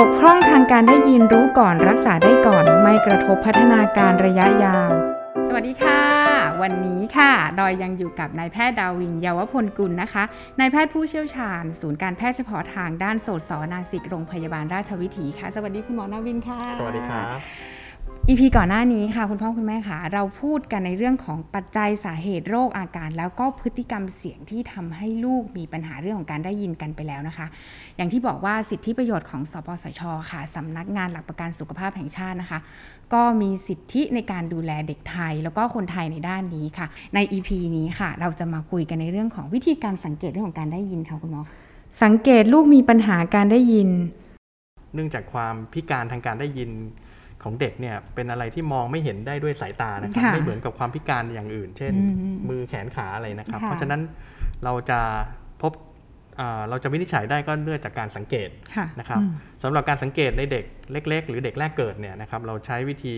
[0.00, 4.90] บกพร่องทางการได้ยินรู้ก่อนรักษาได้ก่อนไม่กระทบพัฒนาการระยะยาว
[5.46, 6.00] สวัสดีค่ะ
[6.62, 10.24] วันนี้ค่ะ ดอยยังอยู่กับนายแพทย์ดาวินเยาวพลกุลนะคะ
[10.60, 17.38] นายแพทย์ผู้เชี่ยวชาญ ศูนย์การแพทย์เฉพาะทางด้านโสตสนาสิกโรงพยาบาลราชวิถีค่ะ สวัสดีคุณหมอนาวินค่ะ สวัสดีครับ
[18.30, 27.46] อีพีก่อนหน้านี้ค่ะ คุณพ่อคุณแม่ค่ะ เราพูดกันในเรื่องของปัจจัยสาเหตุโรคอาการ แล้วก็พฤติกรรมเสี่ยงที่ทำให้ลูกมีปัญหาเรื่องของการได้ยินกันไปแล้วนะคะ
[27.96, 32.60] อย่างที่บอกว่าสิทธิประโยชน์ของสปสช ค่ะสำนักงานหลักประกันสุขภาพแห่งชาตินะคะ
[33.12, 41.42] ก็มีสิทธิในการดูแลเด็กไทย แล้วก็คนไทยในด้านนี้ค่ะ ใน EP นี้ค่ะ เราจะมาคุยกันในเรื่องของวิธีการสังเกตเรื่องของการได้ยินค่ะคุณหมอ
[42.02, 43.88] สังเกตลูกมีปัญหาการได้ยิน
[44.94, 46.70] เนื่องจากความพิการทางการได้ยิน
[47.42, 54.00] ของเด็กเนี่ยเป็นอะไรที่มองไม่เห็นได้ด้วยสายตานะครับค่ะไม่เหมือนกับความพิการอย่างอื่น เช่นอืมมือแขนขาอะไรนะครับค่ะเพราะฉะนั้น
[54.64, 55.00] เราจะ
[55.62, 55.72] พบ
[56.40, 59.32] อ่าเราจะวินิจฉัยได้ก็เนื่องจากการสังเกตค่ะนะครับอืม
[59.62, 63.16] สำหรับการสังเกตในเด็กเล็ก ๆ หรือเด็กแรกเกิดเนี่ยนะครับเราใช้วิธี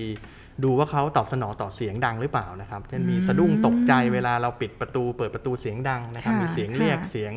[0.65, 7.33] ดูว่าเขาตอบสนองต่อเสียงดังหรือเปล่านะครับเช่นมีสะดุ้งตกใจเวลาเราปิดประตูเปิดประตูเสียงดังนะครับค่ะมีเสียงเรียกค่ะเสียง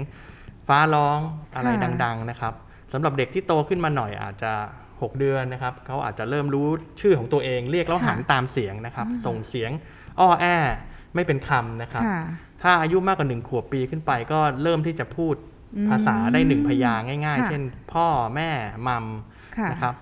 [0.68, 1.20] ฟ้าร้อง
[1.56, 2.54] อะไรค่ะดัง ๆ นะครับ
[2.94, 4.52] สำหรับเด็กที่โตขึ้นมาหน่อยอาจจะ
[5.02, 6.68] 6 เดือนนะครับเขาอาจจะเริ่มรู้
[7.02, 9.72] ชื่อของตัวเอง เรียกแล้วหันตามเสียงนะครับ ส่งเสียง
[10.20, 10.46] อ้อแอ
[11.16, 12.20] ไม่เป็นคำนะครับค่ะ
[12.64, 15.36] ถ้าอายุมากกว่าหนึ่งขวบปีขึ้นไปก็เริ่มที่จะพูด
[15.76, 18.50] อืมภาษาได้หนึ่งพยางค์ง่ายค่ะๆเช่น พ่อแม่
[18.88, 19.06] มัม
[19.58, 19.96] ค่ะนะครับ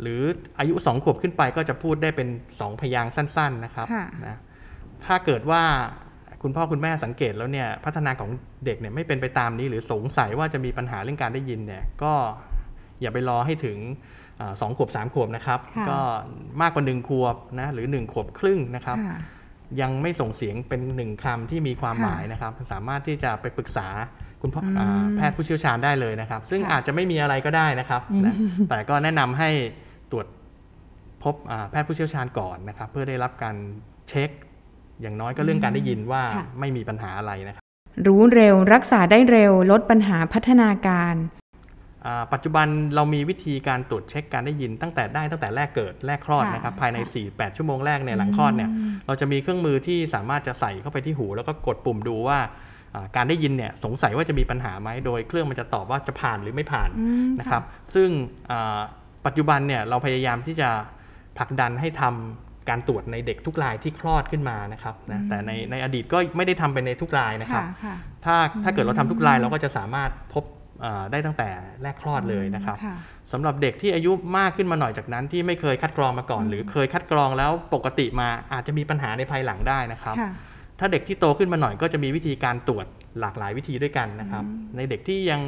[0.00, 0.22] หรือ
[0.58, 2.28] อายุสองขวบขึ้นไปก็จะพูดได้เป็น
[2.60, 4.36] สองพยางค์สั้น ๆนะครับค่ะนะ
[5.06, 5.62] ถ้าเกิดว่า
[6.42, 8.30] คุณพ่อคุณแม่สังเกตแล้วเนี่ยพัฒนาของ
[8.64, 12.12] เด็กเนี่ยไม่เป็นไปตามนี้หรือสงสัยว่าจะมีปัญหาเรื่องการได้ยินเนี่ยก็
[13.00, 13.78] อย่าไปรอให้ถึง
[14.40, 15.98] อาสองขวบสามขวบนะครับค่ะก็
[16.60, 19.18] มากกว่าหนึ่งขวบนะหรือหนึ่งขวบครึ่งนะครับค่ะ
[19.80, 23.88] ยังไม่ส่งเสียงเป็นหนึ่งคำที่มีความค่ะหมายนะครับ สามารถที่จะไปปรึกษา
[24.42, 28.34] คุณพ่ออืมอ่าแพทย์ผู้เชี่ยวชาญได้เลยนะครับ ซึ่งค่ะอาจจะไม่มีอะไรก็ได้นะครับอืมนะ
[28.68, 29.50] แต่ก็แนะนำให้
[30.10, 30.26] ตรวจ
[31.22, 33.56] พบอ่าแพทย์ผู้เชี่ยวชาญก่อนนะครับ เพื่อได้รับการ
[34.08, 34.30] เช็ค
[35.00, 37.64] อย่างน้อยก็เรื่องการได้ยินว่าค่ะไม่มีปัญหาอะไรนะครับ
[38.06, 41.43] รู้เร็วรักษาได้เร็วลดปัญหาพัฒนาการอ่า
[42.32, 47.12] ปัจจุบันเรามีวิธีการตรวจเช็คการได้ยินตั้งแต่ได้ตั้งแต่แรกเกิดแรกคลอดค่ะนะครับภายในค่ะ
[47.52, 52.38] 4-8 ชั่วโมงแรกเนี่ยหลังคลอดเนี่ยอืมเราจะมีเครื่องมือที่สามารถจะใส่เข้าไปที่หู แล้วก็กดปุ่มดูว่า
[52.94, 57.62] อ่าการได้ยินเนี่ยสงสัยว่าจะมีปัญหาไหมโดยเครื่องมันจะตอบว่าจะผ่านหรือไม่ผ่านอืมนะครับ
[57.94, 58.08] ซึ่ง
[58.50, 58.80] อ่า
[59.26, 60.70] ปัจจุบันเนี่ยเราพยายามที่จะ
[61.38, 70.62] ผลักดันให้ทำการตรวจในเด็กทุกรายที่คลอดขึ้นมานะครับนะแต่ในในอดีตก็ไม่ได้ทำไปในทุกรายนะครับค่ะถ้าถ้าเกิดเราทำทุกรายเราก็จะสามารถพบอ่า
[71.10, 71.48] ได้ตั้งแต่
[71.82, 72.96] แรกคลอดเลยนะครับค่ะ
[73.32, 80.30] สำหรับเด็กที่อายุมากขึ้นมาหน่อยจากนั้นที่ไม่เคยคัดกรองมาก่อน หรือเคยคัดกรองแล้วปกติมาอาจจะมีปัญหาในภายหลังได้นะครับค่ะ
[80.78, 82.86] ถ้าเด็กที่โตขึ้นมาหน่อยก็จะมีวิธีการตรวจ
[83.20, 84.44] หลากหลายวิธีด้วยกันนะครับ
[84.76, 85.40] ในเด็กที่ยัง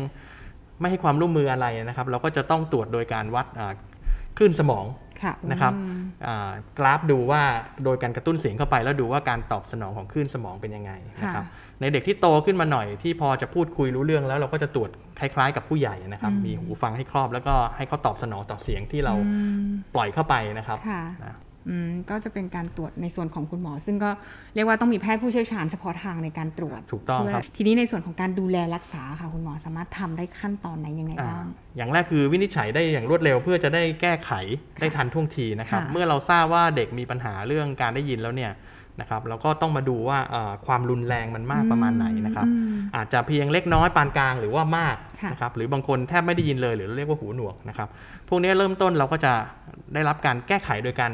[0.80, 3.72] ไม่ให้ความร่วมมืออะไรนะครับ เราก็จะต้องตรวจโดยการวัดอ่า
[4.36, 4.84] คลื่นสมอง
[5.22, 7.42] ค่ะนะครับอืมอ่ากราฟดูว่า
[7.84, 11.44] โดยการกระตุ้นเสียงเข้าไปแล้วดูว่าการตอบสนองของคลื่นสมองเป็นยังไงนะครับ
[11.80, 21.36] ในเด็กที่โตขึ้นมาหน่อยที่พอจะพูดคุยรู้เรื่องแล้วเราก็จะตรวจคล้ายๆ กับผู้ใหญ่นะครับอืมมีหูฟังให้ครอบแล้วก็ให้เขาตอบสนองต่อเสียงที่เราอืมปล่อยเข้าไปนะครับค่ะนะ
[21.68, 24.10] อืมก็จะเป็นการตรวจในส่วนของคุณหมอ ซึ่งก็
[24.54, 34.30] เรียกว่าต้องมีแพทย์ผู้เชี่ยวชาญเฉพาะทางในการตรวจถูกต้องครับเพื่ทีนี้ในส่วนของการดูแลรักษาค่ะคุณหมอสามารถทำได้ขั้นตอนไหนยังไงอ่าบ้างอย่างแรกคือวินิจฉัยได้อย่างรวดเร็ว เพื่อจะได้แก้ไข
[34.80, 38.52] ได้ทันท่วงทีนะครับค่ะเมื่อเราทราบว่าเด็กมีปัญหาเรื่องการได้ยินแล้วเนี่ย
[39.00, 47.88] นะครับเราก็ต้องมาดูว่าเอ่อความรุนแรงมันมากประมาณไหนนะครับอืมอาจจะเพียงเล็กน้อยปานกลางหรือว่ามากค่ะนะครับหรือบางคนแทบไม่ได้ยินเลยหรือเรียกว่าหูหนวกนะครับ
[48.28, 49.32] พวกนี้เริ่มต้นเราก็จะ
[49.94, 51.12] ได้รับการแก้ไขโดยการ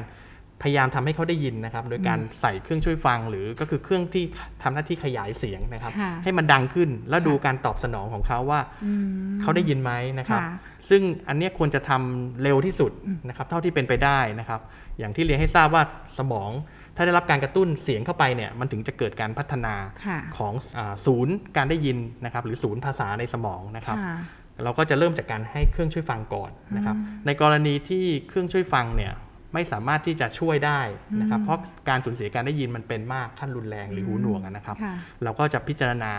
[0.66, 4.24] พยายามทำให้เขาได้ยินนะครับ โดยการใส่เครื่องช่วยฟังหรือก็คือเครื่องที่
[4.62, 9.06] ทำหน้าที่ขยายเสียงนะครับค่ะให้มันดังขึ้นแล้วค่ะดูการตอบสนองของเขาว่าอืม
[9.42, 10.50] เขาได้ยินไหมนะครับค่ะ
[10.88, 12.92] ซึ่งอันเนี้ยควรจะทำเร็วที่สุด
[13.28, 14.60] นะครับ เท่าที่เป็นไปได้นะครับ
[14.98, 15.82] อย่างที่เรียนให้ทราบว่า
[16.18, 16.50] สมอง
[16.96, 19.74] ถ้าได้รับการกระตุ้นเสียงเข้าไปเนี่ยมันถึงจะเกิดการพัฒนา
[20.06, 24.16] ค่ะของอาศูนย์การได้ยินนะครับหรือศูนย์ภาษาในสมองนะครับค่ะ
[24.64, 26.96] เราก็จะเริ่มจากการให้เครื่องช่วยฟังก่อนนะครับ
[27.26, 29.12] ในกรณีที่เครื่องช่วยฟังเนี่ย
[29.54, 30.80] ไม่สามารถที่จะช่วยได้
[31.20, 31.58] นะครับ เพราะ
[31.88, 36.12] การสูญเสียการได้ยินมันเป็นมากขั้นรุนแรงหรือหูหนวกอะนะครับค่ะเราก็จะพิจารณา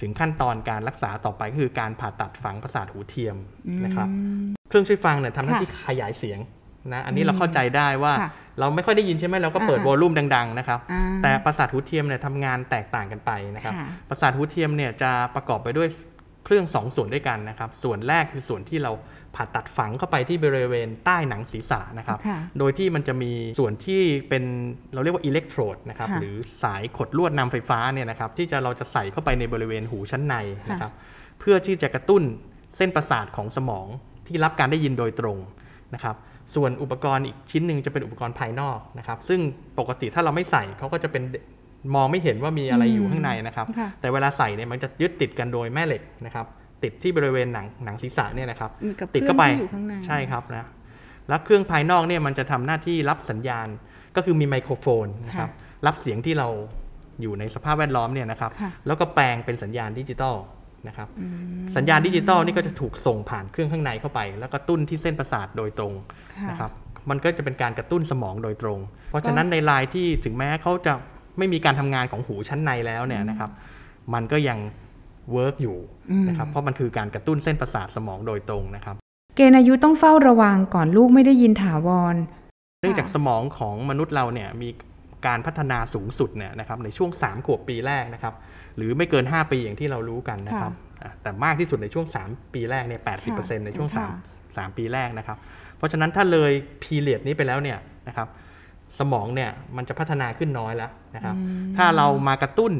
[0.00, 3.36] ถึงขั้นตอนการรักษาต่อไปก็คือการผ่าตัดฝังประสาทหูเทียม
[3.84, 6.38] นะครับอืมเครื่องช่วยฟังเนี่ยทำหน้าค่ะที่ขยายเสียง
[6.94, 8.30] นะอันนี้เราเข้าใจได้ว่าค่ะ
[8.60, 15.88] เราไม่ค่อยได้ยินใช่ไหมเราก็เปิดอ่าวอลลุ่มดัง ๆ นะครับอ่าแต่ประสาทหูเทียมเนี่ยทำงานแตกต่างกันไปนะครับค่ะประสาทหูเทียมเนี่ยจะประกอบไปด้วย
[16.44, 18.92] เครื่องสองส่วนด้วยกันนะครับ ส่วนแรกคือส่วนที่เรา
[19.34, 24.44] ผ่าตัดฝังเข้าไปที่บริเวณใต้หนังศีรษะนะครับค่ะโดยที่มันจะมีส่วนที่เป็น
[24.94, 30.34] เราเรียกว่าอิเล็กโทรดนะครับค่ะหรือสายขดลวดนำไฟฟ้าเนี่ยนะครับที่จะเราจะใส่เข้าไปในบริเวณหูชั้นใน
[30.70, 30.92] นะครับ
[31.40, 32.22] เพื่อที่จะกระตุ้น
[32.76, 33.86] เส้นประสาทของสมอง
[34.26, 35.38] ที่รับการได้ยินโดยตรง
[35.94, 36.16] นะครับ
[36.54, 39.40] ส่วนอุปกรณ์อีกชิ้นหนึ่งจะเป็นอุปกรณ์ภายนอกนะครับ ซึ่ง
[39.78, 41.22] ปกติถ้าเราไม่ใส่เขาก็จะเป็น
[41.94, 46.46] มองไม่เห็นว่ามีอะไรอยู่ข้างในนะครับค่ะแต่เวลาใส่เนี่ยมันจะยึดติดกันโดยแม่เหล็กนะครับ
[46.82, 50.68] ติดที่บริเวณหนังหนังศีรษะเนี่ยนะครับอืมกับติดเข้าไปเครื่องที่อยู่ข้างในใช่ครับนะ
[51.28, 53.68] แล้วเครื่องภายนอกเนี่ยมันจะทำหน้าที่รับสัญญาณ
[54.16, 55.50] ก็คือมีไมโครโฟนนะครับ
[55.86, 56.48] รับเสียงที่เรา
[57.22, 60.36] อยู่ในสภาพแวดล้อมเนี่ยนะครับค่ะแล้วก็แปลงเป็นสัญญาณดิจิตอล
[60.88, 65.92] นะครับอืมสัญญาณดิจิตอลนี่ก็จะถูกส่งผ่านเครื่องข้างในเข้าไป แล้วก็กระตุ้นที่เส้นประสาทโดยตรง
[66.36, 66.70] ค่ะนะครับ
[67.10, 68.78] มันก็จะเป็นการกระตุ้นสมองโดยตรง
[69.10, 70.92] เพราะฉะนั้นในรายที่ถึงแม้เขาจะ
[71.38, 73.50] ไม่มีการทำงานของหูชั้นในแล้วเนี่ยนะครับ
[74.14, 74.58] มันก็ยัง
[75.32, 75.78] work อยู่
[76.10, 78.96] อืมนะครับเพราะมันคือการกระตุ้นเส้นประสาทสมองโดยตรงนะครับ
[79.36, 82.16] เกณฑ์อายุต้องเฝ้าระวังก่อนลูกไม่ได้ยินถาวร
[82.80, 84.68] เนื่องจากสมองของมนุษย์เราเนี่ยมี
[85.26, 88.34] การพัฒนาสูงสุดเนี่ยนะครับในช่วง 3 ขวบปีแรกนะครับ
[88.76, 93.00] หรือไม่เกิน 5 ปีอย่างที่เรารู้กันนะครับอะแต่มากที่สุดในช่วง 3 ปีแรกเนี่ย
[93.32, 94.06] 80%ในช่วงค่ะ
[94.56, 95.38] 3 3 ปีแรกนะครับ
[95.76, 96.52] เพราะฉะนั้นถ้าเลย
[96.82, 97.78] พีเรียดนี้ไปแล้วเนี่ย
[98.08, 98.28] นะครับ
[98.98, 101.42] สมองเนี่ยมันจะพัฒนาขึ้นน้อยแล้วนะครับอื
[101.72, 102.72] มถ้าเรามากระตุ้น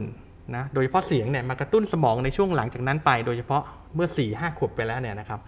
[0.57, 3.63] นะโดยเฉพาะเสียงเนี่ยมากระตุ้นสมองในช่วงหลังจากนั้นไป โดยเฉพาะ
[3.95, 5.41] เมื่อ4 5ขวบไปแล้วเนี่ยนะครับ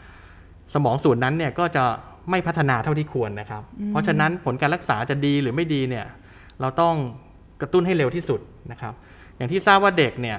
[0.74, 1.84] สมองส่วนนั้นเนี่ยก็จะ
[2.30, 6.06] ไม่พัฒนาเท่าที่ควรนะครับ เพราะฉะนั้นผลการรักษาจะดีหรือไม่ดีเนี่ย
[6.60, 6.94] เราต้อง
[7.60, 8.40] กระตุ้นให้เร็วที่สุด
[8.72, 8.94] นะครับ
[9.38, 10.38] อย่างที่ทราบว่าเด็กเนี่ย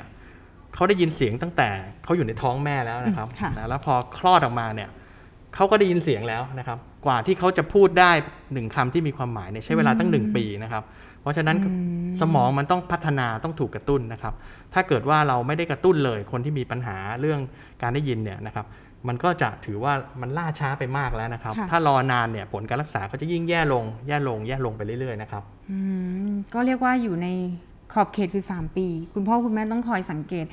[0.76, 1.70] เขาได้ยินเสียงตั้งแต่
[2.04, 4.90] เขาอยู่ในท้องแม่แล้วนะครับอืมค่ะนะแล้วพอคลอดออกมาเนี่ย
[5.56, 8.12] เขาก็ได้ยินเสียงแล้วนะครับ กว่าที่เขาจะพูดได้
[8.54, 10.84] หนึ่งคำที่มีความหมายเนี่ยใช้เวลาตั้งหนึ่งปีนะครับ
[11.22, 11.72] เพราะฉะนั้นอื
[12.08, 14.34] มสมองมันต้องพัฒนาต้องถูกกระตุ้นนะครับ
[14.74, 17.40] ถ้าเกิดว่าเราไม่ได้กระตุ้นเลย คนที่มีปัญหาเรื่อง
[17.82, 18.66] การได้ยินเนี่ยนะครับ
[19.08, 25.78] มันก็จะถือว่ามันล่าช้าไปมากแล้วนะครับค่ะถ้ารอนานเนี่ยผลการรักษาก็จะยิ่งแย่ลง แย่ลงแย่ลงไปเรื่อยๆนะครับอื
[26.28, 27.28] มก็เรียกว่าอยู่ใน
[27.94, 30.46] ขอบเขตคือ 3 ปี คุณพ่อคุณแม่ต้องคอยสังเกต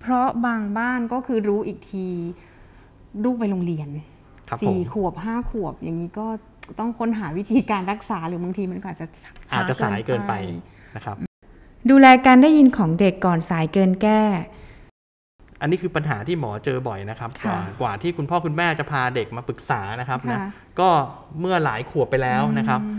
[0.00, 2.06] เพราะบางบ้านก็คือรู้อีกที
[3.24, 3.88] ลูกไปโรงเรียน
[4.48, 6.26] ครับสี่ผมขวบห้าขวบ อย่างนี้ก็
[6.78, 10.32] ต้องค้นหาวิธีการรักษาหรือบางทีมันก็อาจจะช้อาจจะสายเกินไป
[10.96, 11.16] นะครับ
[11.90, 14.22] ดูแลการได้ยินของเด็กก่อนสายเกินแก้
[15.60, 20.48] อันนี้คือปัญหาที่หมอเจอบ่อยนะครับกค่ะว่ากว่าที่คุณพ่อคุณแม่จะพาเด็กมาปรึกษานะครับนะค่ะ
[20.80, 20.88] ก็
[21.40, 22.98] เมื่อหลายขวบไปแล้วนะครับอืม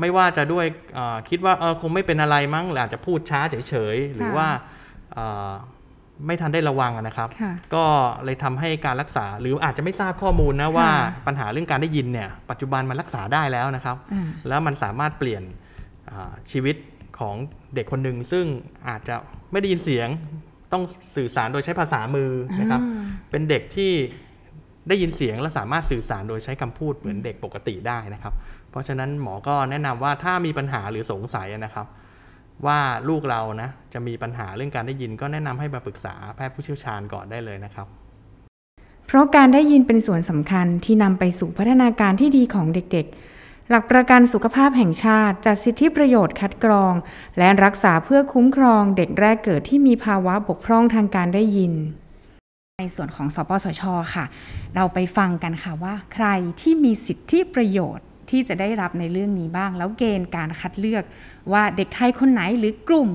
[0.00, 4.48] ไม่ว่าจะด้วยเอ่อคิดว่าเออคงไม่เป็นอะไรมั้งหรืออาจจะพูดช้าเฉยๆ หรือค่ะว่า
[5.12, 5.52] เอ่อ
[6.26, 7.84] ไม่ทันได้ระวังอะนะครับค่ะก็
[8.24, 15.42] เลยทำให้การรักษา หรืออาจจะไม่ทราบข้อมูลนะว่าค่ะปัญหาเรื่องการได้ยินเนี่ย ปัจจุบันมันรักษาได้แล้วนะครับอ่าแล้วมันสามารถเปลี่ยน
[16.10, 16.76] อ่าชีวิต
[17.18, 17.36] ของ
[17.74, 18.44] เด็กคนหนึ่งซึ่ง
[18.88, 19.14] อาจจะ
[19.52, 20.08] ไม่ได้ยินเสียง
[20.72, 20.82] ต้อง
[21.16, 22.30] สื่อสารโดยใช้ภาษามือ
[22.60, 23.92] นะครับอ่าเป็นเด็กที่
[24.88, 28.34] ได้ยินเสียงและสามารถสื่อสารโดยใช้คำพูดเหมือนเด็กปกติได้นะครับ
[28.74, 31.86] เพราะฉะนั้นหมอก็แนะนำว่าถ้ามีปัญหาหรือสงสัยนะครับ
[32.66, 32.78] ว่า
[33.08, 37.86] ลูกเรานะจะมีปัญหาเรื่องการได้ยินก็แนะนำให้มาปรึกษาแพทย์ผู้เชี่ยวชาญก่อนได้เลยนะครับ
[39.06, 46.94] เพราะการได้ยินเป็นส่วนสำคัญที่นำไปสู่พัฒนาการที่ดีของเด็กๆหลักประกันสุขภาพแห่งชาติ จัดสิทธิประโยชน์คัดกรอง
[47.38, 51.74] และรักษาเพื่อคุ้มครองเด็กแรกเกิดที่มีภาวะบกพร่องทางการได้ยิน
[52.80, 53.82] ในส่วนของสปสช
[54.14, 54.24] ค่ะ
[54.74, 56.26] เราไปฟังกันค่ะว่า ใคร
[56.60, 61.04] ที่มีสิทธิประโยชน์ ที่จะได้รับในเรื่องนี้บ้าง แล้วเกณฑ์การคัดเลือก
[61.52, 63.10] ว่าเด็กไทยคนไหนหรือกลุ่ม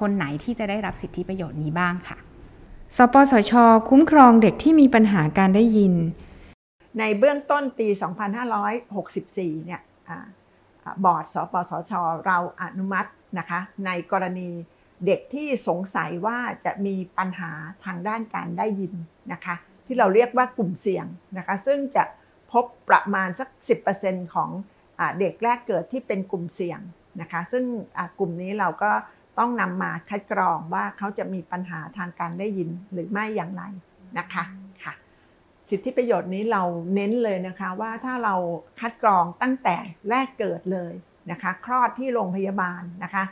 [0.00, 2.18] คนไหนที่จะได้รับสิทธิประโยชน์นี้บ้างค่ะ
[2.96, 3.52] สปสช
[3.88, 5.94] คุ้มครองเด็กที่มีปัญหาการได้ยิน
[6.98, 7.88] ในเบื้องต้นปี
[8.80, 10.18] 2564 เนี่ยอ่า
[10.84, 11.92] อ่าบอร์ดสปสช
[12.26, 14.48] เราอนุมัตินะคะ ในกรณี
[15.06, 17.50] เด็กที่สงสัยว่าจะมีปัญหา
[17.84, 18.92] ทางด้านการได้ยิน
[19.32, 19.54] นะคะ
[19.86, 21.06] ที่เราเรียกว่ากลุ่มเสี่ยง
[21.38, 22.04] นะคะ ซึ่งจะ
[22.52, 23.48] พบประมาณสัก
[23.92, 24.50] 10%ของ
[25.00, 26.80] อเด็กแรกเกิดที่เป็นกลุ่มเสี่ยง
[27.20, 27.64] นะคะ ซึ่ง
[28.18, 28.90] กลุ่มนี้เราก็
[29.38, 33.62] ต้องนำมาคัดกรองว่าเขาจะมีปัญหาทางการได้ยินหรือไม่อย่างไร
[34.18, 34.44] นะคะ
[34.84, 34.94] ค่ะ
[35.70, 36.62] สิทธิประโยชน์นี้เรา
[36.94, 38.34] เน้นเลยนะคะว่าถ้าเรา
[38.80, 39.76] คัดกรองตั้งแต่
[40.10, 40.92] แรกเกิดเลย
[41.30, 43.24] นะคะ คลอดที่โรงพยาบาลนะคะ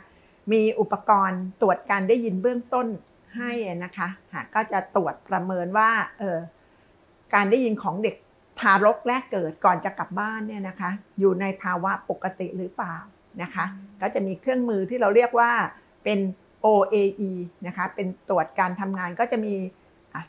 [0.51, 2.87] มีอุปกรณ์ตรวจการได้ยินเบื้องต้น
[3.37, 3.51] ให้
[3.83, 6.37] นะคะกก็จะตรวจประเมินว่าเออ
[7.33, 8.15] การได้ยินของเด็ก
[8.59, 12.95] ทารกแรกเกิดก่อนจะกลับบ้านเนี่ยนะคะ อยู่ในภาวะปกติหรือเปล่า
[13.41, 13.65] นะคะ
[14.01, 15.51] ก็จะมีเครื่องมือที่เราเรียกว่า
[16.03, 16.19] เป็น
[16.65, 17.31] OAE
[17.67, 19.53] นะคะ เป็นตรวจการทำงานก็จะมี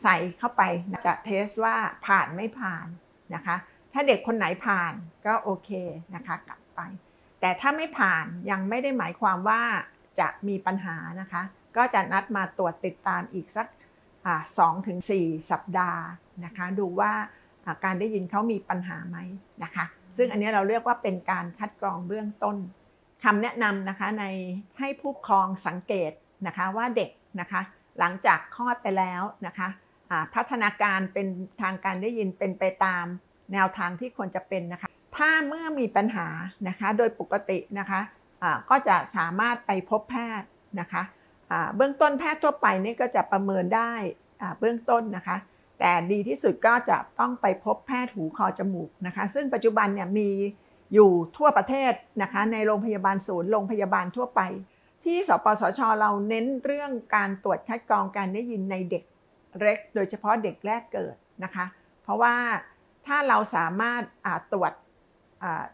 [0.02, 0.62] ใส่เข้าไป
[1.06, 2.86] จะเทสว่าผ่านไม่ผ่าน
[3.34, 3.56] นะคะ
[3.92, 4.92] ถ้าเด็กคนไหนผ่าน
[5.26, 5.70] ก็โอเค
[6.14, 6.80] นะคะกลับไป
[7.40, 9.62] แต่ถ้าไม่ผ่านยังไม่ได้หมายความว่า
[10.20, 11.42] จะมีปัญหานะคะ
[11.76, 13.66] ก็จะนัดมาตรวจติดตามอีกสัก
[14.58, 16.02] สองถึงสี่สัปดาห์
[16.44, 17.12] นะคะ ดูว่า
[17.84, 19.18] การได้ยินเขามีปัญหาไหม
[19.64, 19.84] นะคะ
[20.16, 22.56] ซึ่งอันนี้เราเรียกว่าเป็นการคัดกรองเบื้องต้น
[23.24, 24.24] คำแนะนำนะคะใน
[24.78, 26.12] ให้ผู้ปกครองสังเกต
[26.46, 27.60] นะคะว่าเด็กนะคะ
[27.98, 29.68] หลังจากคลอดไปแล้วนะคะ
[30.34, 31.26] พัฒนาการเป็น
[31.62, 33.04] ทางการได้ยินเป็นไปตาม
[33.52, 36.26] แนวทางที่ควรจะเป็นนะคะ ถ้าเมื่อมีปัญหา
[36.68, 40.48] นะคะโดยปกตินะคะะก็จะสามารถไปพบแพทย์
[40.80, 43.92] นะคะะเบื้องต้นแพทย์ทั่วไปนี่ก็จะประเมินได้
[44.60, 45.36] เบื้องต้นนะคะ
[45.80, 50.30] แต่ดีที่สุดก็จะต้องไปพบแพทย์หูคอจมูกนะคะ ซึ่งปัจจุบันเนี่ยมี
[50.94, 54.40] อยู่ทั่วประเทศนะคะในโรงพยาบาลศูนย์โรงพยาบาลทั่วไป
[55.04, 59.04] ที่สปสชเราเน้นเรื่องการตรวจคัดกรองการได้ยินในเด็ก
[59.60, 61.64] เล็ก โดยเฉพาะเด็กแรกเกิดนะคะ
[62.02, 62.34] เพราะว่า
[63.06, 64.02] ถ้าเราสามารถ
[64.52, 64.72] ตรวจ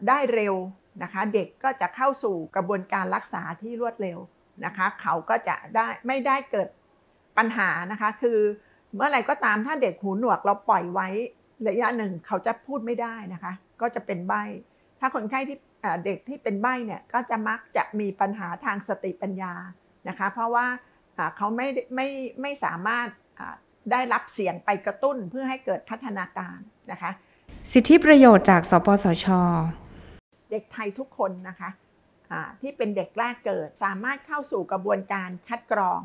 [0.07, 0.55] ได้เร็ว
[1.03, 4.19] นะคะเด็กก็จะเข้าสู่กระบวนการรักษาที่รวดเร็ว
[4.65, 6.67] นะคะ เขาก็จะได้ไม่ได้เกิด
[7.37, 8.39] ปัญหานะคะ คือ
[8.95, 11.07] เมื่อไรก็ตามถ้าเด็กหูหนวกเราปล่อยไว้
[11.67, 14.33] ระยะหนึ่งเขาจะพูดไม่ได้นะคะ ก็จะเป็นใบ
[14.99, 15.57] ถ้าคนไข้ที่
[16.05, 19.53] เด็กที่เป็นใบเนี่ยก็จะมักจะมีปัญหาทางสติปัญญา
[20.09, 20.65] นะคะ เพราะว่า
[21.37, 22.07] เขาไม่ไม่
[22.41, 23.07] ไม่สามารถ
[23.91, 26.57] ได้รับเสียงไปกระตุ้นเพื่อให้เกิดพัฒนาการ
[26.91, 27.11] นะคะ
[27.71, 29.25] สิทธิประโยชน์จากสปสช
[30.51, 35.99] เด็กไทยทุกคนนะคะะที่เป็นเด็กแรกเกิดสามารถเข้าสู่กระบวนการคัดกรอง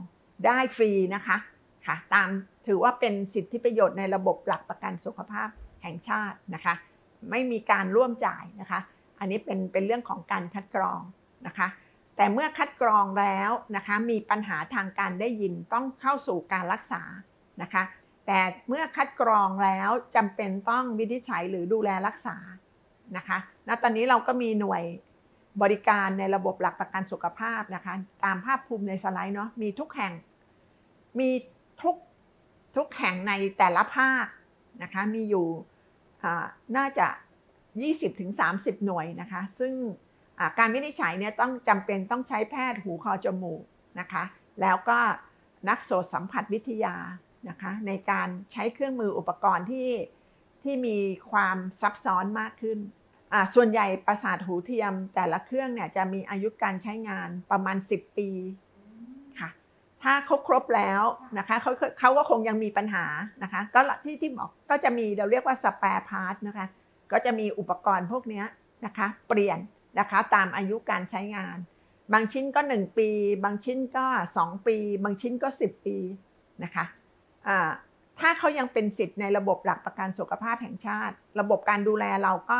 [0.46, 1.36] ได้ฟรีนะคะ
[1.86, 2.28] ค่ะตาม
[2.66, 5.48] ถือว่าเป็นสิทธิประโยชน์ในระบบหลักประกันสุขภาพ
[5.82, 6.74] แห่งชาตินะคะ
[7.30, 8.80] ไม่มีการร่วมจ่ายนะคะ
[9.18, 11.00] อันนี้เป็นเป็นเรื่องของการคัดกรอง
[11.46, 11.68] นะคะ
[12.16, 17.02] แต่เมื่อคัดกรองแล้วนะคะมีปัญหาทางการได้ยินต้องเข้าสู่การรักษา
[17.62, 17.82] นะคะ
[18.26, 22.36] แต่เมื่อคัดกรองแล้วจำเป็นต้องวินิจฉัยหรือดูแลรักษา
[23.16, 24.82] นะคะณตอนนี้เราก็มีหน่วย
[25.62, 30.12] บริการในระบบหลักประกันสุขภาพนะคะ ตามภาพภูมิในสไลด์เนาะมีทุกแห่ง
[31.18, 31.28] มี
[32.76, 34.26] ทุกแห่งในแต่ละภาค
[34.82, 35.48] นะคะมีอยู่
[36.76, 37.06] น่าจะ
[37.96, 39.72] 20-30 หน่วยนะคะ ซึ่ง
[40.58, 43.62] การวินิจฉัยเนี่ยต้องจำเป็นต้องใช้แพทย์หูคอจมูก
[44.00, 44.22] นะคะ
[44.60, 44.98] แล้วก็
[45.68, 46.96] นักโสตสัมผัสวิทยา
[47.48, 49.90] นะคะ ในการใช้เครื่องมืออุปกรณ์ที่
[50.62, 50.98] ที่มี
[51.30, 52.78] ความซับซ้อนมากขึ้น
[53.54, 58.28] ส่วนใหญ่ประสาทหูเทียมแต่ละเครื่องเนี่ยจะมีอายุการใช้งานประมาณ 10 ปี
[60.04, 61.02] ถ้าเขาครบแล้ว
[61.38, 63.04] นะคะเขาเขาก็คงยังมีปัญหา
[63.42, 66.66] นะคะก็ที่ที่บอกก็จะมีเราเรียกว่าสแปร์พาร์ทนะคะ
[67.12, 68.44] ก็จะมีอุปกรณ์พวกนี้
[68.86, 69.58] นะคะเปลี่ยน
[69.98, 71.56] นะคะตามอายุการใช้งาน
[72.12, 73.08] บางชิ้นก็ 1 ปี
[73.44, 74.06] บางชิ้นก็
[74.38, 75.96] 2 ปี บางชิ้นก็ 10 ปี
[76.64, 76.84] นะคะ
[78.20, 82.58] ถ้าเขายังเป็นสิทธิ์ในระบบหลักประกันสุขภาพแห่งชาติ ระบบการดูแลเราก็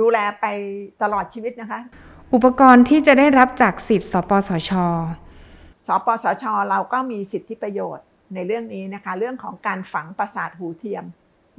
[0.00, 0.46] ดูแลไป
[1.02, 1.80] ตลอดชีวิตนะคะ
[2.34, 4.72] อุปกรณ์ที่จะได้รับจากสิทธิ์สปสช
[5.88, 11.04] สปสช เราก็มีสิทธิประโยชน์ในเรื่องนี้นะคะเรื่องของการฝังประสาทหูเทียม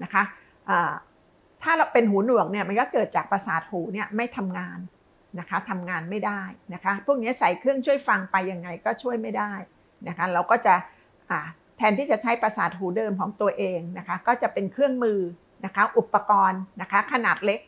[0.04, 0.24] นะคะ
[1.64, 4.80] ถ้าเราเป็นหูหนวกเนี่ยมันก็เกิดจากประสาทหูเนี่ยไม่ทำงาน
[5.40, 6.42] นะคะทำงานไม่ได้
[6.74, 9.52] นะคะพวกนี้ใส่เครื่องช่วยฟังไปยังไงก็ช่วยไม่ได้
[10.08, 10.76] นะคะเราก็จะ
[11.78, 15.20] แทนที่จะใช้ประสาทหูเดิมของตัวเองนะคะก็จะเป็นเครื่องมือ
[15.66, 17.60] นะคะอุปกรณ์นะคะขนาดเล็ก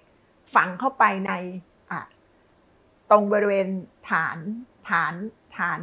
[0.55, 1.31] ฝังเข้าไปใน
[3.09, 3.67] ตรงบริเวณ
[4.09, 4.37] ฐาน
[4.89, 5.13] ฐาน
[5.57, 5.81] ฐาน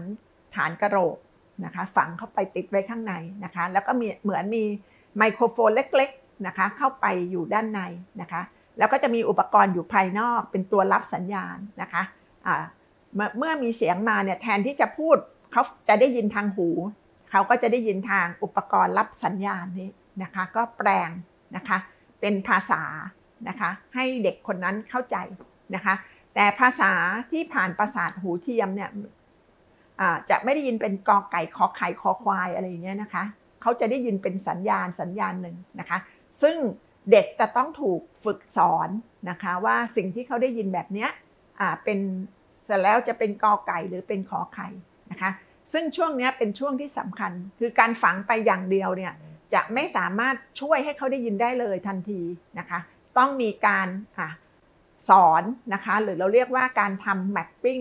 [0.59, 1.17] ฐานกระโหลก
[1.65, 4.65] นะคะฝังเข้าไปติดไว้ข้างในนะคะแล้วก็มีเหมือนมี
[5.19, 7.81] ไมโครโฟนเล็กๆนะคะเข้าไปอยู่ด้านใน
[8.21, 8.43] นะคะ
[8.79, 12.03] แล้วก็จะมีอุปกรณ์อยู่ภายนอกเป็นตัวรับสัญญาณนะคะ
[13.39, 15.17] เมื่อมีเสียงมาเนี่ยแทนที่จะพูด
[15.53, 16.69] เขาจะได้ยินทางหู
[17.31, 19.91] เขาก็จะได้ยินทางอุปกรณ์รับสัญญาณนี้
[20.23, 21.11] นะคะก็แปลง
[21.57, 21.79] นะคะ
[22.21, 22.83] เป็นภาษา
[23.49, 25.17] นะคะให้เด็กคนนั้นเข้าใจ
[25.75, 25.95] นะคะ
[26.35, 26.93] แต่ภาษา
[27.31, 28.91] ที่ผ่านประสาทหูเทียมเนี่ย
[30.31, 33.25] จะไม่ได้ยินเป็นกอไก่ขอไข่คอควายอะไรอย่างเงี้ยนะคะ
[33.63, 35.99] เขาจะได้ยินเป็นสัญญาณสัญญาณหนึ่งนะคะ
[36.43, 36.57] ซึ่ง
[37.11, 38.89] เด็กจะต้องถูกฝึกสอน
[39.31, 41.11] นะคะว่าสิ่งที่เขาได้ยินแบบเนี้ย
[41.85, 41.99] เป็น
[42.65, 44.69] เสร็จแล้วจะเป็นกอไก่หรือเป็นขอไข่
[45.11, 45.31] นะคะ
[45.73, 49.13] ซึ่งช่วงนี้เป็นช่วงที่สำคัญ คือการฝังไปอย่างเดียวเนี่ย
[49.55, 52.21] จะไม่สามารถช่วยให้เขาได้ยินได้เลยทันที
[52.59, 52.79] นะคะ
[53.19, 53.89] ต้องมีการ
[55.09, 55.43] สอน
[55.75, 57.81] นะคะ หรือเราเรียกว่าการทำแมปปิ้ง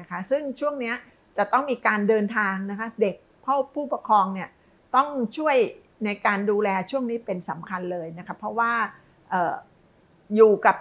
[0.00, 0.92] นะคะ ซึ่งช่วงนี้
[1.38, 4.48] จะต้องมีการเดินทางนะคะเด็กพ่อผู้ปกครองเนี่ย
[4.96, 5.56] ต้องช่วย
[6.04, 8.72] ในการดูแลช่วงนี้เป็นสำคัญเลยนะคะเพราะว่า
[10.36, 10.76] อยู่กับ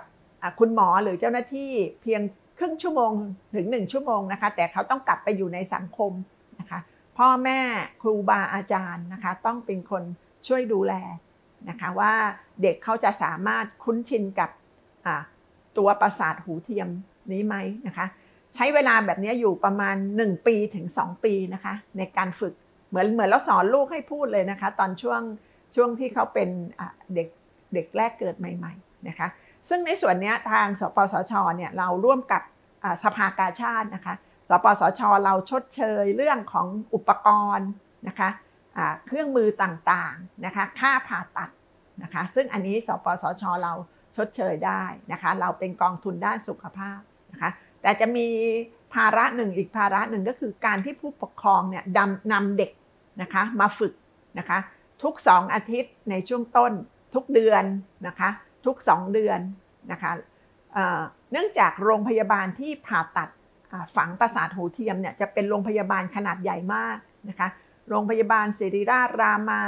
[0.59, 1.71] คุณหมอหรือเจ้าหน้าที่
[2.01, 2.21] เพียง
[2.57, 3.11] ครึ่งชั่วโมง
[3.55, 6.11] ถึงหนึ่งชั่วโมงนะคะแต่เขาต้องกลับไปอยู่ในสังคม
[6.59, 6.79] นะคะ
[7.17, 7.59] พ่อแม่
[8.01, 10.03] ครูบาอาจารย์นะคะต้องเป็นคน
[10.47, 10.93] ช่วยดูแล
[11.69, 12.13] นะคะว่า
[12.61, 14.49] เด็กเขาจะสามารถคุ้นชินกับ
[15.77, 16.89] ตัวประสาทหูเทียม
[17.31, 17.55] นี้ไหม
[17.87, 18.05] นะคะ
[18.55, 22.53] ใช้เวลาแบบนี้อยู่ประมาณ 1 ปีถึง 2 ปีนะคะ ในการฝึก
[22.89, 25.21] เหมือนเหมือนเราสอนลูกให้พูดเลยนะคะ ตอนช่วง
[25.75, 26.49] ช่วงที่เขาเป็น
[27.15, 27.27] เด็ก
[27.73, 29.27] เด็กแรกเกิดใหม่ ๆนะคะ
[29.69, 32.41] ซึ่งในส่วนนี้ทางสปสชเนี่ยเราร่วมกับ
[33.03, 34.15] สภากาชาตินะคะ
[34.49, 37.69] สปสชเราชดเชยเรื่องของอุปกรณ์
[38.07, 38.29] นะคะ
[39.07, 41.49] เครื่องมือต่างๆนะคะ ค่าผ่าตัด
[42.03, 43.73] นะคะ ซึ่งอันนี้สปสชเรา
[44.17, 46.99] ชดเชยได้นะคะ เราเป็นกองทุนด้านสุขภาพ
[47.31, 47.49] นะคะ
[47.85, 48.27] แต่จะมี
[48.93, 52.71] ภาระหนึ่งอีกภาระหนึ่งก็คือการที่ผู้ปกครองเนี่ยดำนำเด็ก
[53.21, 53.93] นะคะมาฝึก
[54.39, 54.57] นะคะ
[55.03, 56.73] ทุก 2 อาทิตย์ในช่วงต้น
[57.15, 57.63] ทุกเดือน
[58.07, 58.29] นะคะ
[58.65, 59.39] ทุก 2 เดือน
[59.91, 60.11] นะคะ
[61.31, 63.29] เนื่องจากโรงพยาบาลที่ผ่าตัด
[63.95, 66.97] ฝังประสาทหูเทียมเนี่ยจะเป็นโรงพยาบาลขนาดใหญ่มาก
[67.29, 67.47] นะคะ
[67.89, 69.61] โรงพยาบาลศิริราชรามา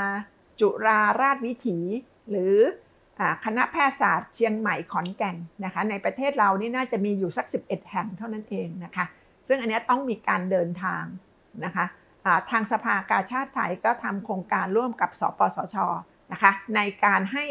[0.59, 1.79] จุราราชวิถี
[2.29, 2.55] หรือ
[3.45, 9.05] คณะแพทยศาสตร์เชียงใหม่ขอนแก่นนะคะในประเทศเรานี่น่าจะมีอยู่สัก 11 แห่งเท่านั้นเองนะคะ
[9.47, 11.03] ซึ่งอันนี้ต้องมีการเดินทาง
[11.65, 11.85] นะคะ
[12.51, 15.77] ทางสภากาชาติไทยก็ทำโครงการร่วมกับสปสช
[16.31, 17.45] นะคะในการให้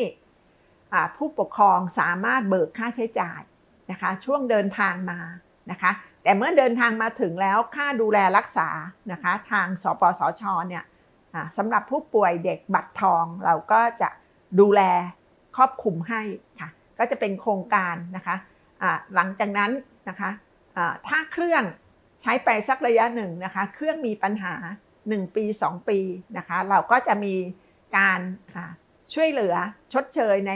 [1.17, 3.41] ผู้ปกครองสามารถเบิกค่าใช้จ่าย
[3.91, 5.21] นะคะช่วงเดินทางมา
[5.71, 5.91] นะคะ
[6.23, 8.69] แต่เมื่อเดินทางมาถึงแล้วค่าดูแลรักษา
[9.13, 10.85] นะคะทางสปสชเนี่ย
[11.57, 14.09] สำหรับผู้ป่วยเด็กบัตรทองเราก็จะ
[14.61, 14.83] ดูแล
[15.57, 16.23] ครอบคลุมให้
[16.61, 18.37] ค่ะก็จะเป็นโครงการนะคะ
[19.15, 19.71] หลังจากนั้น
[20.09, 20.31] นะคะ
[21.09, 21.63] ถ้าเครื่อง
[22.21, 24.55] ใช้ไปสักระยะหนึ่งนะคะ เครื่องมีปัญหา
[24.97, 25.99] 1 ปี 2 ปี
[26.39, 27.35] นะคะเราก็จะมี
[27.99, 28.21] การ
[29.15, 29.55] ช่วยเหลือ
[29.93, 30.53] ชดเชยใน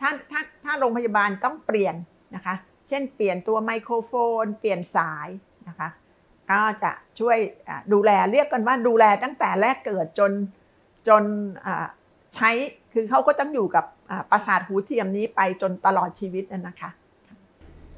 [0.00, 1.94] ถ้าถ้าถ้าโรงพยาบาลต้องเปลี่ยน
[2.34, 2.54] นะคะ
[2.88, 4.12] เช่นเปลี่ยนตัวไมโครโฟ
[4.42, 5.28] น เปลี่ยนสาย
[5.68, 5.88] นะคะ
[6.50, 7.38] ก็จะช่วย
[7.92, 10.32] ดูแลเรียกกันว่าดูแลตั้งแต่แรกเกิดจน
[11.08, 11.22] จน
[12.34, 12.50] ใช้
[12.92, 13.84] คือเขาก็ต้องอยู่กับ
[14.30, 16.90] ประสาทหูเทียมนี้ไปจนตลอดชีวิตนะคะ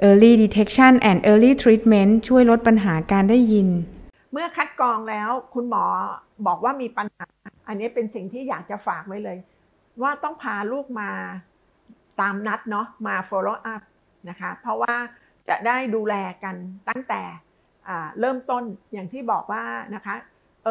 [0.09, 3.69] Early Detection and Early Treatment ช่วยลดปัญหาการได้ยิน
[4.33, 5.85] เมื่อคัดกรองแล้วคุณหมอ
[6.47, 7.27] บอกว่ามีปัญหา
[7.69, 9.38] อันนี้เป็นสิ่งที่อยากจะฝากไว้เลย
[10.03, 11.11] ว่าต้องพาลูกมา
[12.21, 13.83] ตามนัดเนาะมา follow up
[14.29, 14.95] นะคะ เพราะว่า
[15.49, 16.55] จะได้ดูแลกัน
[16.88, 17.23] ตั้งแต่
[18.21, 18.62] เริ่มต้น
[18.93, 20.15] อย่างที่บอกว่านะคะ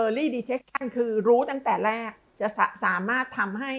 [0.02, 3.74] early detection คือรู้ตั้งแต่แรกจะสาสามารถทำให้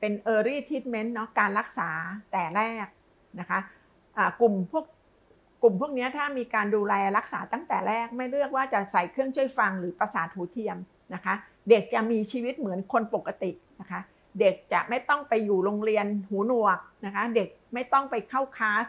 [0.00, 1.90] เป็น early treatment เนาะการรักษา
[2.32, 2.86] แต่แรก
[3.40, 3.58] นะคะ
[4.40, 4.84] กลุ่มพวก
[5.62, 10.76] กลุ่มพวกนี้ถ้ามีการดูแลรักษาตั้งแต่แรก ไม่เลือกว่าจะใส่เครื่องช่วยฟังหรือประสาทหูเทียม
[11.14, 11.34] นะคะ
[11.70, 14.00] เด็กจะมีชีวิตเหมือนคนปกตินะคะ
[14.40, 18.84] เด็กจะไม่ต้องไปอยู่โรงเรียนหูหนวกนะคะ เด็กไม่ต้องไปเข้าคลาส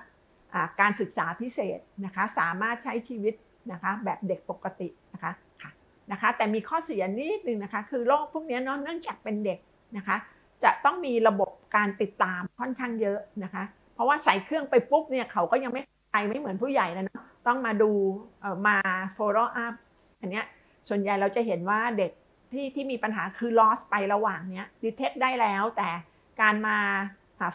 [0.80, 3.34] การศึกษาพิเศษนะคะ สามารถใช้ชีวิต
[3.72, 5.72] นะคะแบบเด็กปกตินะคะค่ะ
[6.12, 9.60] นะคะ แต่มีข้อเสียนิดนึงนะคะ คือโรคพวกนี้เนื่องจากเป็นเด็ก
[9.98, 10.18] นะคะ
[10.64, 17.06] จะต้องมีระบบการติดตามค่อนข้างเยอะนะคะ เพราะว่าใส่เครื่องไปปุ๊บเนี่ยเขาก็ยังไม่ไปไม่เหมือนผู้ใหญ่นะ
[17.48, 17.92] ต้องมาดู
[18.68, 18.78] มา
[19.18, 19.74] follow up
[20.20, 20.46] อันเนี้ย
[20.90, 22.12] ส่วนใหญ่เราจะเห็นว่าเด็ก
[22.52, 25.90] ที่ที่มีปัญหาคือ loss ไประหว่างเนี้ย detect ได้แล้ว แต่
[26.42, 26.78] การมา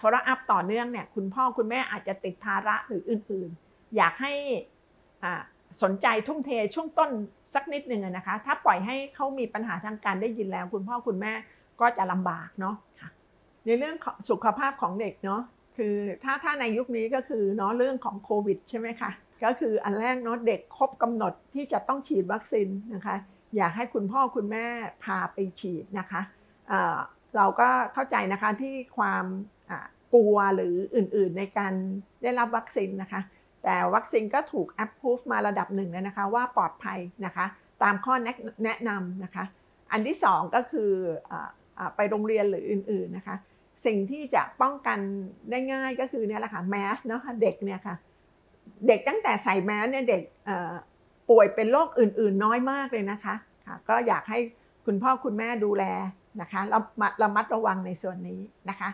[0.00, 4.32] follow up ต่อเนื่องเนี่ยคุณพ่อคุณแม่อาจจะติดภาระหรืออื่นๆ อยากให้
[5.82, 7.10] สนใจทุ่มเทช่วงต้น
[7.54, 11.32] สักนิดหนึ่งนะคะ ถ้าปล่อยให้เขามีปัญหาทางการได้ยินแล้ว คุณพ่อคุณแม่
[11.80, 12.74] ก็จะลำบากเนาะ
[13.66, 13.96] ในเรื่อง
[14.31, 15.42] สุขภาพของเด็กเนาะ
[15.77, 15.94] คือ
[16.25, 19.11] ถ้าถ้าในยุคนี้ก็คือเนาะเรื่องของโควิดใช่ไหมคะ
[19.44, 23.16] ก็คืออันแรกเนาะเด็กครบกำหนดที่จะต้องฉีดวัคซีนนะคะ
[23.57, 24.66] อยากให้คุณพ่อคุณแม่
[25.05, 26.20] พาไปฉีดนะคะ
[27.37, 29.25] เราก็เข้าใจนะคะที่ความ
[30.14, 31.72] กลัวหรืออื่นๆในการ
[32.22, 33.20] ได้รับวัคซีนนะคะ
[33.64, 37.46] แต่วัคซีนก็ถูกแอปพูฟมาระดับหนึ่งแล้วนะคะ ว่าปลอดภัยนะคะ
[37.83, 38.14] ตามข้อ
[38.64, 39.44] แนะนำนะคะ
[39.92, 40.90] อันที่สองก็คือ
[41.96, 43.37] ไปโรงเรียนหรืออื่นๆนะคะ
[43.86, 44.98] สิ่งที่จะป้องกัน
[45.50, 47.96] ได้ง่ายก็คือเนี่ยแหละค่ะแมสเนาะเด็กเนี่ยค่ะ
[48.88, 50.22] เด็กตั้งแต่ใส่แมสเนี่ยเด็ก
[51.30, 53.34] ป่วยเป็นโรคอื่น ๆ น้อยมากเลยนะคะ
[53.66, 54.38] ค่ะก็อยากให้
[54.86, 55.84] คุณพ่อคุณแม่ดูแล
[56.40, 56.78] นะคะเรา
[57.18, 58.88] เรามัดระวังในส่วนนี้นะคะ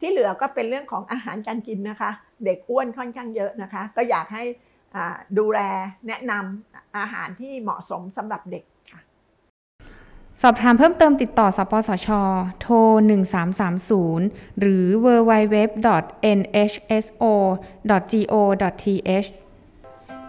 [0.00, 2.10] ที่เหลือก็เป็นเรื่องของอาหารการกินนะคะ
[2.44, 4.44] เด็กอ้วนค่อนข้างเยอะนะคะ ก็อยากให้
[5.38, 5.60] ดูแล
[6.08, 8.64] แนะนำอาหารที่เหมาะสมสำหรับเด็ก
[10.42, 12.08] สอบถามเพิ่มเติมติดต่อสปสช
[12.60, 12.74] โทร
[13.44, 15.68] 1330 หรือ www.nhso.go.th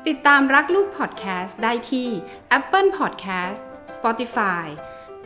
[0.07, 2.07] ติดตามรักลูกพอดแคสต์ได้ที่
[2.57, 3.61] Apple Podcast
[3.95, 4.65] Spotify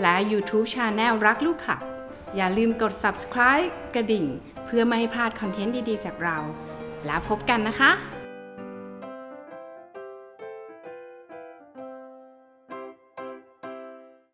[0.02, 1.82] และ YouTube Channel รักลูกขับ
[2.36, 4.26] อย่าลืมกด subscribe กระดิ่ง
[4.66, 6.38] เพื่อไม่ให้พลาดคอนเทนต์ดี ๆ จากเรา
[7.06, 7.92] แล้วพบกันนะคะ